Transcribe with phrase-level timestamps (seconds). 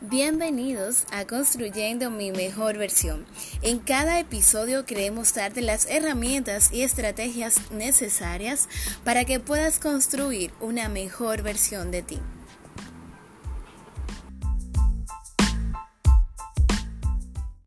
[0.00, 3.26] Bienvenidos a Construyendo mi mejor versión.
[3.62, 8.68] En cada episodio queremos darte las herramientas y estrategias necesarias
[9.02, 12.20] para que puedas construir una mejor versión de ti.